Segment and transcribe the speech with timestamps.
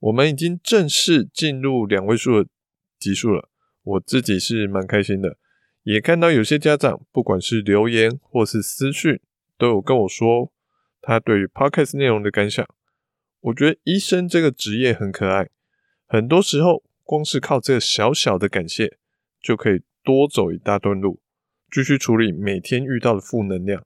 [0.00, 2.48] 我们已经正式进入两位数的
[3.00, 3.48] 集数了，
[3.82, 5.36] 我自己是蛮开心的。
[5.82, 9.18] 也看到有些家长，不管是留言或是私讯，
[9.56, 10.52] 都有跟我说
[11.00, 12.64] 他对于 Podcast 内容的感想。
[13.40, 15.48] 我觉得医生这个职业很可爱，
[16.06, 18.98] 很多时候光是靠这小小的感谢，
[19.40, 21.20] 就可以多走一大段路，
[21.72, 23.84] 继续处理每天遇到的负能量。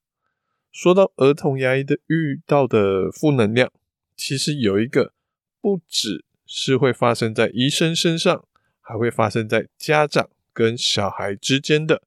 [0.71, 3.73] 说到儿童牙医的遇到的负能量，
[4.15, 5.15] 其实有一个。
[5.63, 8.47] 不只是会发生在医生身上，
[8.81, 12.03] 还会发生在家长跟小孩之间的，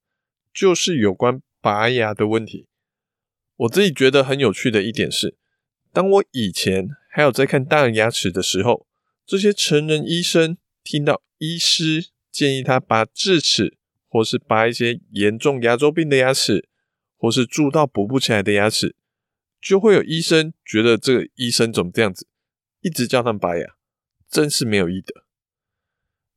[0.53, 2.67] 就是有关拔牙的问题。
[3.55, 5.37] 我自己觉得很有趣的一点是，
[5.93, 8.85] 当我以前还有在看大人牙齿的时候，
[9.25, 13.77] 这些成人医生听到医师建议他拔智齿，
[14.09, 16.67] 或是拔一些严重牙周病的牙齿，
[17.15, 18.93] 或是蛀到补不起来的牙齿，
[19.61, 22.27] 就会有医生觉得这个医生怎么这样子。
[22.85, 23.65] 一直叫他拔牙，
[24.29, 25.23] 真是没有医德。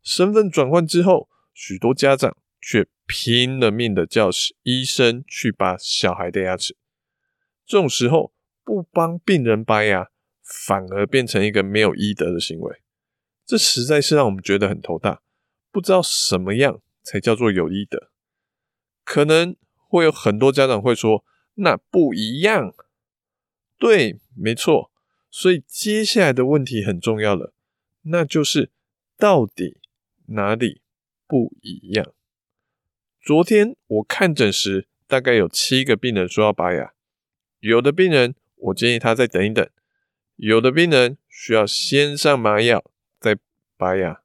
[0.03, 4.31] 身份转换之后，许多家长却拼了命的叫
[4.63, 6.75] 医生去拔小孩的牙齿。
[7.67, 8.33] 这种时候，
[8.65, 10.09] 不帮病人拔牙，
[10.43, 12.81] 反而变成一个没有医德的行为。
[13.45, 15.21] 这实在是让我们觉得很头大，
[15.71, 18.11] 不知道什么样才叫做有医德。
[19.05, 21.27] 可能会有很多家长会说
[21.61, 22.75] ：“那不一样。”
[23.79, 24.88] 对，没错。
[25.31, 27.53] 所以接下来的问题很重要了，
[28.03, 28.71] 那就是
[29.17, 29.79] 到底
[30.27, 30.81] 哪里
[31.27, 32.13] 不一样？
[33.21, 36.93] 昨天我看诊时，大概有七个病人说要拔牙，
[37.61, 39.69] 有的病人我建议他再等一等，
[40.37, 42.91] 有的病人需要先上麻药
[43.21, 43.37] 再
[43.77, 44.23] 拔牙，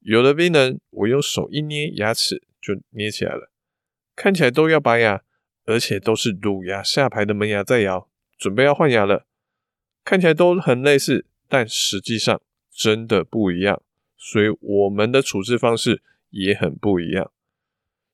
[0.00, 3.50] 有的病人我用手一捏牙齿就捏起来了，
[4.14, 5.22] 看起来都要拔牙，
[5.64, 9.26] 而且都是乳牙下排的门牙在摇，准备要换牙了。
[10.06, 12.40] 看起来都很类似，但实际上
[12.70, 13.82] 真的不一样，
[14.16, 16.00] 所以我们的处置方式
[16.30, 17.32] 也很不一样。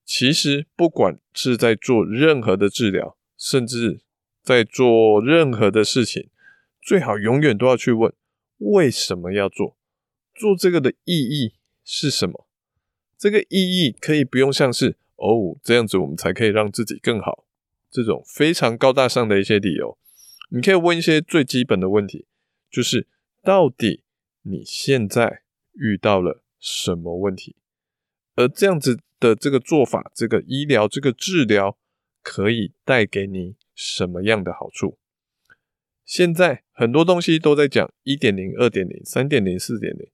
[0.06, 4.00] 其实，不管是在做任何的治疗，甚至
[4.42, 6.31] 在做任何的事情，
[6.81, 8.10] 最好永远都要去问
[8.56, 9.76] 为什么要做，
[10.34, 11.52] 做这个的意义
[11.84, 12.47] 是什么？
[13.19, 17.44] 这个意义可以不用像是哦，这样子我们才可以让自己更好，
[17.91, 19.98] 这种非常高大上的一些理由。
[20.54, 22.26] 你可以问一些最基本的问题，
[22.70, 23.08] 就是
[23.42, 24.04] 到底
[24.42, 27.56] 你现在遇到了什么问题？
[28.34, 31.78] 而这样子的这个做法，这个医疗，这个治疗，
[32.22, 34.98] 可以带给你什么样的好处？
[36.04, 40.10] 现在很多东西都在讲一点零、二点零、三点零、四点零，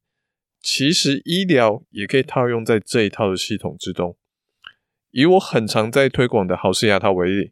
[0.61, 4.17] 其实医疗也可以套用在这一套的系统之中。
[5.11, 7.51] 以我很常在推广的豪氏牙套为例，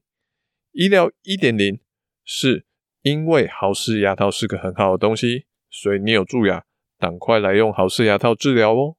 [0.71, 1.81] 医疗一点零
[2.25, 2.65] 是。
[3.07, 6.65] 因为豪氏牙套是个很好的东西，所以你有蛀牙，
[6.99, 8.97] 赶快来用豪氏牙套治疗哦。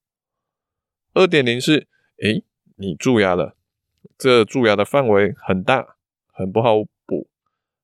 [1.13, 1.89] 二点零是，
[2.23, 2.45] 诶，
[2.77, 3.57] 你蛀牙了，
[4.17, 5.97] 这蛀牙的范围很大，
[6.31, 7.27] 很不好补。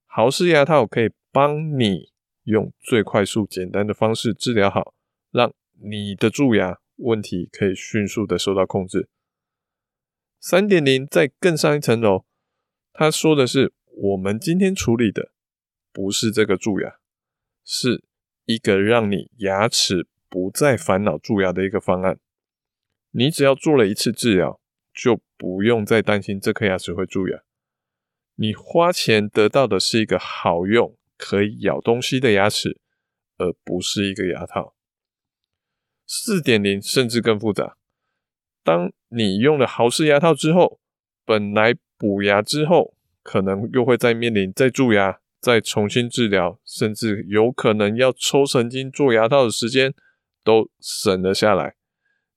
[0.06, 2.14] 豪氏牙套可以帮你
[2.44, 4.94] 用最快速、简单的方式治疗好，
[5.30, 9.10] 让你的蛀牙问题可以迅速的受到控制。
[10.40, 12.24] 三点零再更上一层楼，
[12.94, 15.33] 他说的是我们今天处理的。
[15.94, 16.98] 不是这个蛀牙，
[17.64, 18.04] 是
[18.46, 22.20] 一个让你牙齿不再烦恼蛀牙的一个方案。
[23.12, 24.60] 你只要做了一次治疗，
[24.92, 27.44] 就不用再担心这颗牙齿会蛀牙。
[28.36, 32.80] 你花钱得到的是一个好用、可以咬东西的牙齿，
[33.38, 34.76] 而不是一个牙套。
[36.08, 37.78] 四点零甚至更复杂。
[38.64, 40.80] 当你用了豪氏牙套之后，
[41.24, 45.20] 本来补牙之后，可能又会再面临再蛀牙。
[45.44, 49.94] 再重新治疗，甚至有可能要抽神经做牙套的时间
[50.42, 51.76] 都省了下来。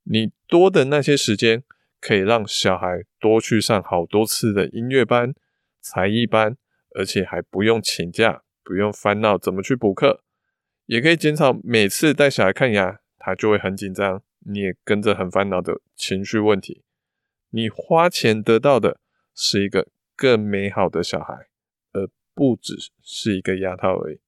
[0.03, 1.63] 你多的那些时间，
[2.01, 5.33] 可以让小孩多去上好多次的音乐班、
[5.81, 6.57] 才艺班，
[6.97, 10.25] 而且还不用请假，不用烦恼怎么去补课，
[10.87, 16.83] 也可以减少每次带小孩看牙，他就会很紧张，你也跟着很烦恼的情绪问题。
[17.51, 18.99] 你花钱得到的
[19.33, 19.87] 是一个
[20.17, 21.47] 更美好的小孩。
[22.37, 24.19] 不只是一个牙套而已。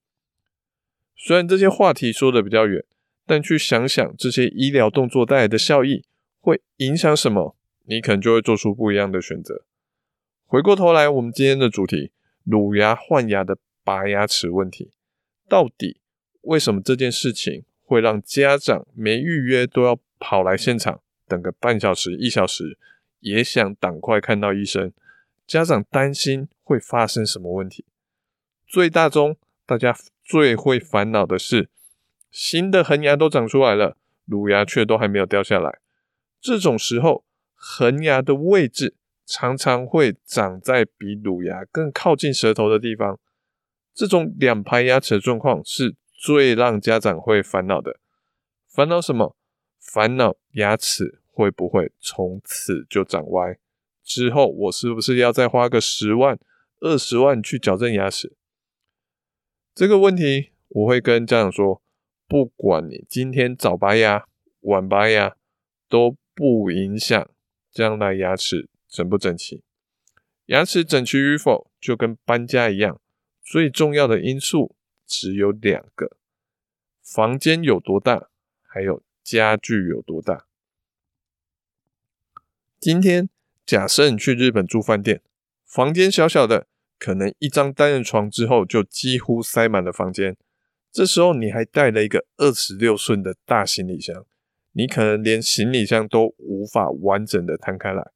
[1.15, 2.83] 虽然这些话题说的比较远，
[3.27, 6.07] 但去想想这些医疗动作带来的效益
[6.41, 9.65] 会影响什么，你可能就会做出不一样的选择。
[10.47, 12.13] 回过头来，我们今天的主题：
[12.45, 14.93] 乳牙换牙的拔牙齿问题，
[15.47, 16.01] 到底
[16.41, 22.79] 为什么这件事情会让家长没预约都要跑来现场等个半小时、一小时，
[23.21, 24.93] 也想赶快看到医生？
[25.47, 27.85] 家长担心会发生什么问题？
[28.69, 29.35] 最大宗，
[29.65, 31.71] 大家最会烦恼的是，
[32.31, 35.79] 新的恒牙都长出来了，乳牙却都还没有掉下来。
[36.39, 37.25] 这种时候，
[37.55, 38.95] 恒牙的位置
[39.25, 43.19] 常常会长在比乳牙更靠近舌头的地方。
[43.95, 47.99] 这种两排牙齿的状况是最让家长会烦恼的。
[48.69, 49.35] 烦恼什么？
[49.81, 53.57] 烦恼牙齿会不会从此就长歪？
[54.05, 56.39] 之后我是不是要再花个十万、
[56.81, 58.37] 二十万去矫正牙齿？
[59.79, 61.81] 这个问题我会跟家长说，
[62.27, 64.27] 不管你今天早拔牙、
[64.63, 65.37] 晚拔牙，
[65.89, 67.31] 都不影响
[67.71, 69.63] 将来牙齿整不整齐。
[70.47, 73.01] 牙齿整齐与否，就跟搬家一样，
[73.41, 74.75] 最重要的因素
[75.07, 76.17] 只有两个：
[77.01, 78.31] 房间有多大，
[78.67, 80.49] 还有家具有多大。
[82.81, 83.31] 今天
[83.65, 85.23] 假设你去日本住饭店，
[85.65, 86.67] 房间小小的。
[86.99, 90.37] 可能一张单人床之后就几乎塞满了房间，
[90.91, 94.27] 这时候你还带了一个二十六寸的大行李箱，
[94.73, 98.11] 你可能连行李箱都无法完整的摊开来。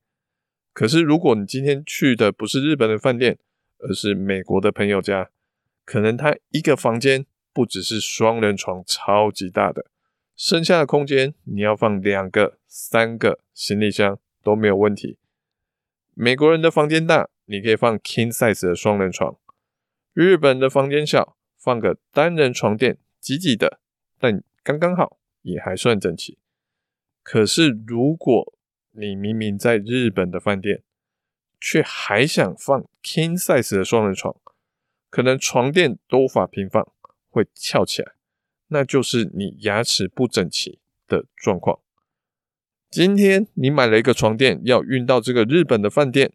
[0.73, 3.38] 可是如果你今天去的不是日本的饭店，
[3.79, 5.31] 而是美国的朋友家，
[5.85, 9.87] 可能他一个房间不只是双人床超级大的，
[10.35, 15.19] 剩下的空间你要放两个、三个行李箱都没有问题。
[16.14, 17.29] 美国人的房间大。
[17.47, 19.37] 你可以放 king size 的双人床，
[20.14, 23.81] 日本的房间小，放个单人床垫，挤挤的，
[24.19, 26.38] 但刚刚好，也还算整齐。
[27.23, 28.55] 可是如果
[28.93, 30.82] 你明明在日本的饭店，
[31.61, 34.35] 却还想放 king size 的双人床，
[35.11, 36.91] 可能床垫都无法平放，
[37.29, 38.12] 会翘起来，
[38.69, 41.81] 那就是你牙齿不整齐的状况。
[42.92, 46.30] 今天你买了一个床垫，要运到这个日本的饭店。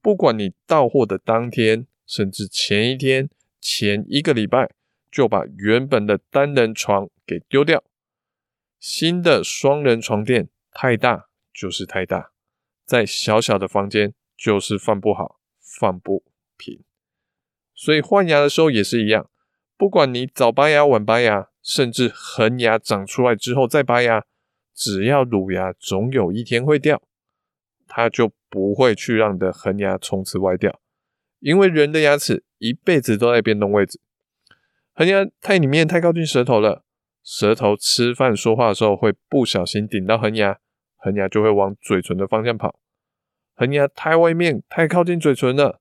[0.00, 3.28] 不管你到货的当天，甚至前一天、
[3.60, 4.70] 前一个礼拜，
[5.12, 7.84] 就把原本的单人床给丢掉。
[8.80, 12.30] 新的双人床垫太大就是太大，
[12.86, 16.24] 在小小的房间就是放不好、放不
[16.56, 16.82] 平。
[17.74, 19.28] 所以换牙的时候也是一样，
[19.76, 24.24] 不管你早拔牙、晚拔牙，甚至恒牙长出来之后再拔牙，
[24.74, 27.00] 只要乳牙总有一天会掉。
[27.86, 30.80] 它就不会去让你的恒牙从此歪掉，
[31.38, 34.00] 因为人的牙齿一辈子都在变动位置。
[34.94, 36.82] 恒牙太里面太靠近舌头了，
[37.22, 40.58] 舌头吃饭说话的时候会不小心顶到恒牙，
[40.96, 42.80] 恒牙就会往嘴唇的方向跑。
[43.54, 45.80] 恒牙太外面太靠近嘴唇了，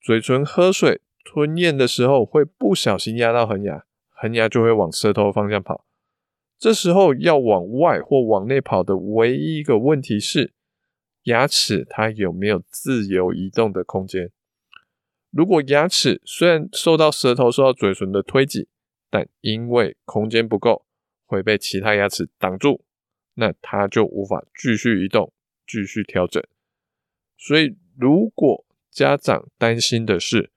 [0.00, 5.84] 嘴唇喝水吞咽的时候会不小心压到恒牙，恒牙就会往舌头方向跑。
[6.62, 10.52] 这时候要往外或往内跑的唯一一个问题是。
[11.24, 14.30] 牙齿它有没有自由移动的空间？
[15.30, 18.68] 如果牙齿虽然受到舌头、受到嘴唇的推挤，
[19.10, 20.84] 但因为空间不够，
[21.26, 22.84] 会被其他牙齿挡住，
[23.34, 25.32] 那它就无法继续移动、
[25.66, 26.40] 继续调整。
[27.36, 30.52] 所以，如果家长担心的是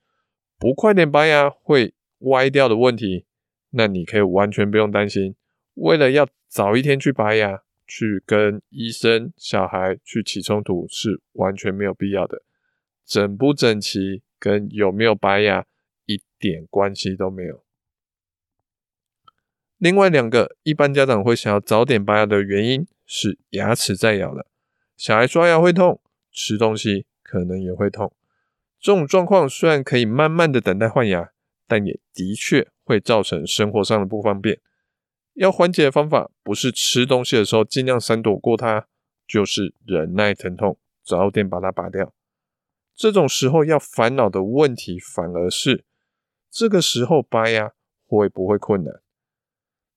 [0.60, 3.26] 不快点拔牙会歪掉的问题，
[3.72, 5.36] 那你可以完全不用担心。
[5.76, 7.62] 为了要早一天去拔牙。
[7.88, 12.42] 去跟医生、小孩去起冲突是完全没有必要的，
[13.06, 15.68] 整不整齐跟有没有拔牙
[16.08, 17.64] 一点关系都没有。
[19.78, 24.48] 另外两个一般家长会想要早点拔牙的原因是牙齿在咬了，
[24.98, 26.02] 小孩刷牙会痛，
[26.32, 28.12] 吃东西可能也会痛。
[28.80, 31.30] 这种状况虽然可以慢慢的等待换牙，
[31.68, 34.60] 但也的确会造成生活上的不方便。
[35.36, 38.88] 要缓解的方法不是吃东西的时候尽量闪躲过它，
[39.28, 42.14] 就是忍耐疼痛，早点把它拔掉。
[42.96, 45.84] 这种时候要烦恼的问题反而是，
[46.50, 47.74] 这个时候拔牙
[48.06, 49.02] 会不会困难？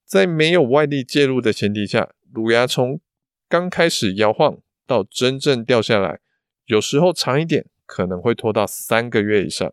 [0.05, 3.01] 在没有外力介入的前提下，乳牙从
[3.49, 6.19] 刚开始摇晃到真正掉下来，
[6.65, 9.73] 有时候长一点可能会拖到三个月以上。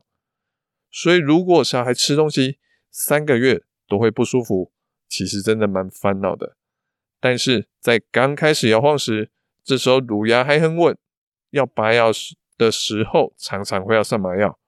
[0.92, 2.60] 所以如果小孩吃东西
[2.92, 4.75] 三个月都会不舒服。
[5.16, 6.58] 其实真的蛮烦恼的，
[7.22, 9.30] 但是在刚开始摇晃时，
[9.64, 10.98] 这时候乳牙还很稳，
[11.52, 12.08] 要拔牙
[12.58, 14.60] 的时候常常会要上麻药。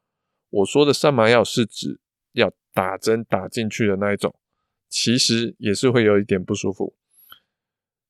[0.50, 2.00] 我说的上麻药是指
[2.32, 4.34] 要打针打进去的那一种，
[4.88, 6.96] 其实也是会有一点不舒服。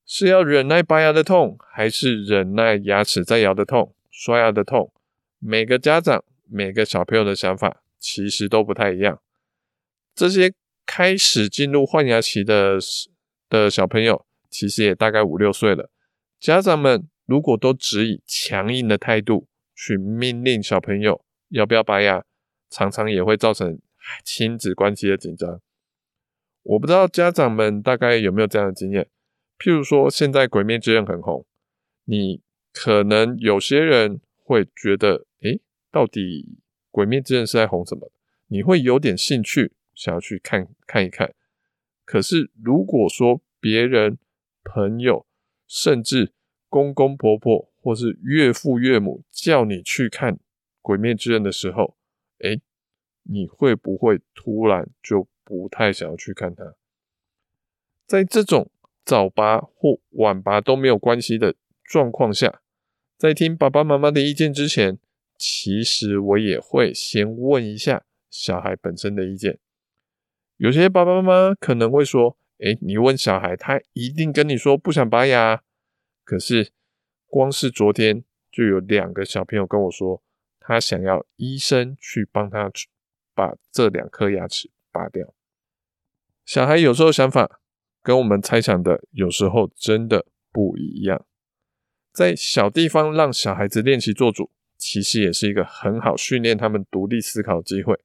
[0.05, 4.93] 是要忍耐拔牙的痛，还是忍耐牙齿在摇的痛、刷牙的痛？
[5.39, 9.19] 每个家长、每个小朋友的想法其实都不太一样。
[10.13, 10.53] 这些
[10.87, 12.79] 开始进入换牙期的
[13.47, 15.91] 的小朋友，其实也大概五六岁了。
[16.39, 22.23] 家长们如果都只以强硬的态度去命令小朋友要不要拔牙，
[22.69, 23.79] 常常也会造成
[24.23, 25.61] 亲子关系的紧张。
[26.63, 29.07] 我不知道家长们大概有没有这样的经验。
[29.59, 31.45] 譬如说，现在《鬼灭之刃》很红，
[32.05, 32.41] 你
[32.71, 35.59] 可能有些人会觉得，诶，
[35.91, 36.21] 到底
[36.91, 38.11] 《鬼灭之刃》是在红什么？
[38.47, 41.33] 你会有点兴趣，想要去看看一看。
[42.05, 44.17] 可是，如果说别人、
[44.63, 45.25] 朋友，
[45.67, 46.31] 甚至
[46.69, 50.35] 公公婆婆或是岳父岳母叫你去看
[50.81, 51.97] 《鬼灭之刃》的时候，
[52.39, 52.61] 诶，
[53.23, 56.75] 你会不会突然就不太想要去看它？
[58.05, 58.71] 在这种
[59.03, 62.61] 早拔或晚拔都没有关系的状况下，
[63.17, 64.97] 在听爸爸妈妈的意见之前，
[65.37, 69.59] 其实我也会先问一下小孩本身的意见。
[70.57, 75.63] 有些爸爸妈妈可能会说：“诶，你问小孩，他一定跟你说不想拔牙。”
[76.23, 76.71] 可是，
[77.25, 80.21] 光是昨天就有两个小朋友跟我说，
[80.59, 82.71] 他想要医生去帮他
[83.33, 85.33] 把这两颗牙齿拔掉。
[86.45, 87.61] 小孩有时候想法。
[88.03, 91.25] 跟我们猜想的有时候真的不一样。
[92.13, 97.99] 在小地方让小孩子练习做主，其实也是一个很好训练他们独立思考的机会。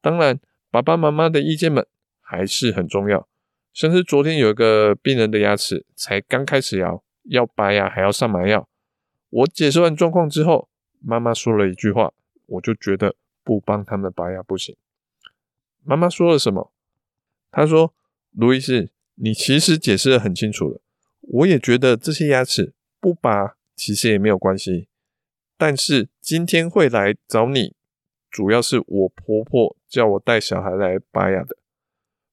[0.00, 1.86] 当然，爸爸妈妈的意见们
[2.20, 3.28] 还是很重要。
[3.72, 8.68] 像是昨天有一个病人的牙齿才刚开始摇，要拔牙还要上麻药。
[9.30, 10.68] 我解释完状况之后，
[11.00, 12.12] 妈妈说了一句话，
[12.46, 14.76] 我就觉得不帮他们拔牙不行。
[15.84, 16.72] 妈妈说了什么？
[17.50, 17.94] 她说
[18.32, 20.80] ：“卢医师。”你其实解释的很清楚了，
[21.22, 24.86] 我也觉得这些牙齿不拔其实也没有关系。
[25.56, 27.74] 但是今天会来找你，
[28.30, 31.56] 主要是我婆婆叫我带小孩来拔牙的。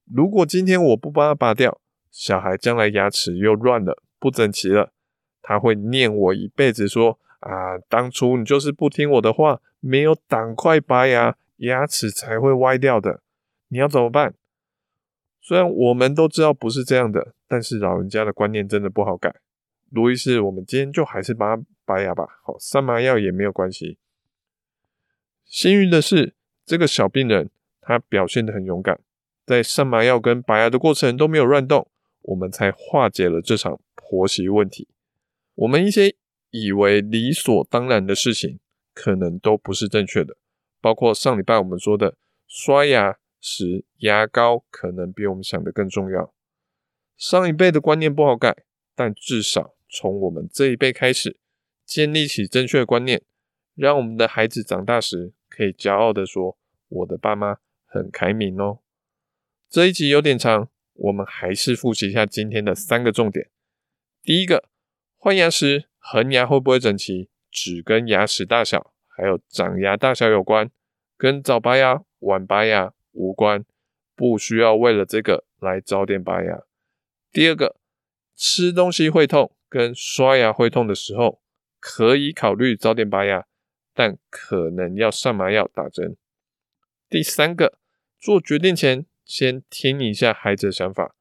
[0.05, 1.79] 如果今天我不把它拔掉，
[2.11, 4.91] 小孩将来牙齿又乱了，不整齐了，
[5.41, 13.21] 他会念我一辈子说，啊，当初你就是不听我的话，没有赶快拔牙，牙齿才会歪掉的。
[13.69, 14.35] 你要怎么办？
[15.41, 19.35] 虽然我们都知道不是这样的，但是老人家的观念真的不好改。
[19.91, 22.25] 卢医师，我们今天就还是帮他拔牙吧。
[22.43, 23.97] 好，上麻药也没有关系。
[25.55, 26.33] 幸运的是，
[26.65, 28.99] 这个小病人他表现得很勇敢，
[29.45, 31.89] 在上麻药跟拔牙的过程都没有乱动，
[32.23, 34.89] 我们才化解了这场婆媳问题。
[35.53, 36.13] 我们一些
[36.49, 38.59] 以为理所当然的事情，
[38.93, 40.35] 可能都不是正确的，
[40.81, 46.33] 包括上礼拜我们说的刷牙时牙膏可能比我们想的更重要。
[47.15, 48.53] 上一辈的观念不好改，
[48.93, 51.39] 但至少从我们这一辈开始，
[51.85, 53.21] 建立起正确的观念，
[53.73, 56.57] 让我们的孩子长大时可以骄傲地说
[56.89, 58.79] ：“我的爸妈很开明哦。”
[59.69, 63.49] 这一集有点长，我们还是复习一下今天的三个重点。
[64.21, 64.69] 第一个，
[65.17, 70.69] 换牙时恒牙会不会整齐，只跟牙齿大小还有长牙大小有关，
[71.17, 73.65] 跟早拔牙、晚拔牙无关，
[74.15, 76.63] 不需要为了这个来早点拔牙。
[77.31, 77.77] 第二个，
[78.35, 81.41] 吃东西会痛跟刷牙会痛的时候，
[81.79, 83.45] 可以考虑早点拔牙，
[83.95, 86.15] 但可能要上麻药打针。
[87.09, 87.79] 第三个，
[88.19, 91.15] 做决定前先听一下孩子的想法，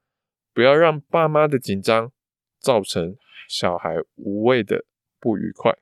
[0.53, 2.11] 不要让爸妈的紧张
[2.59, 3.17] 造成
[3.49, 4.85] 小孩无谓的
[5.21, 5.73] 不愉快。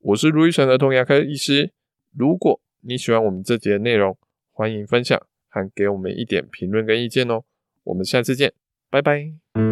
[0.00, 1.72] 我是卢玉成儿童牙科医师，
[2.14, 4.18] 如果你喜欢我们这节的内容，
[4.50, 7.44] 欢迎分享和给我们一点评论跟意见哦，
[7.84, 8.52] 我们下次见，
[8.90, 9.71] 拜拜。